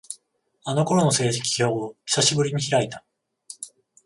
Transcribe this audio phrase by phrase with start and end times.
[0.65, 3.05] あの頃の成績表を、久しぶりに開いた。